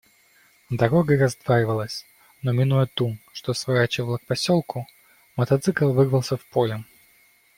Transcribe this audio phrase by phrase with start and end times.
[0.71, 2.07] Дорога раздваивалась,
[2.41, 4.87] но, минуя ту, что сворачивала к поселку,
[5.35, 6.83] мотоцикл вырвался в поле.